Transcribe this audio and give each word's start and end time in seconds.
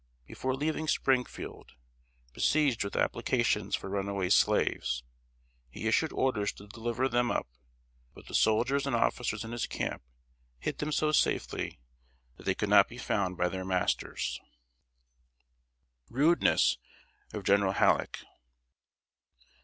Before 0.25 0.55
leaving 0.55 0.87
Springfield, 0.87 1.73
besieged 2.33 2.83
with 2.83 2.95
applications 2.95 3.75
for 3.75 3.87
runaway 3.87 4.29
slaves, 4.31 5.03
he 5.69 5.87
issued 5.87 6.11
orders 6.11 6.51
to 6.53 6.65
deliver 6.65 7.07
them 7.07 7.29
up; 7.29 7.47
but 8.15 8.25
soldiers 8.35 8.87
and 8.87 8.95
officers 8.95 9.43
in 9.43 9.51
his 9.51 9.67
camps 9.67 10.03
hid 10.57 10.79
them 10.79 10.91
so 10.91 11.11
safely 11.11 11.79
that 12.37 12.47
they 12.47 12.55
could 12.55 12.69
not 12.69 12.87
be 12.87 12.97
found 12.97 13.37
by 13.37 13.47
their 13.47 13.63
masters. 13.63 14.39
[Sidenote: 16.07 16.19
RUDENESS 16.29 16.77
OF 17.33 17.43
GENERAL 17.43 17.73
HALLECK. 17.73 18.25